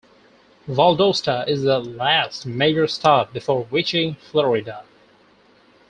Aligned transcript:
Valdosta 0.67 1.47
is 1.47 1.61
the 1.61 1.77
last 1.77 2.43
major 2.47 2.87
stop 2.87 3.31
before 3.33 3.67
reaching 3.69 4.15
Florida. 4.15 4.83